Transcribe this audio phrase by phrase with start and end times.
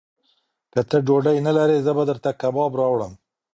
[0.73, 3.13] که ته ډوډۍ نه لرې، زه به درته کباب راوړم.